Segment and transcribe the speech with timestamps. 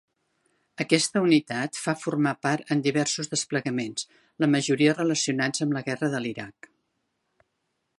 [0.85, 4.09] Aquesta unitat fa formar part en diversos desplegaments,
[4.45, 6.77] la majoria relacionats amb la Guerra de l'Iraq.